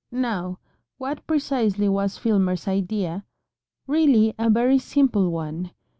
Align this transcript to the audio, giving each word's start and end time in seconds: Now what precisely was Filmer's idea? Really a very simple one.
Now 0.11 0.57
what 0.97 1.27
precisely 1.27 1.87
was 1.87 2.17
Filmer's 2.17 2.67
idea? 2.67 3.23
Really 3.85 4.33
a 4.39 4.49
very 4.49 4.79
simple 4.79 5.29
one. 5.29 5.69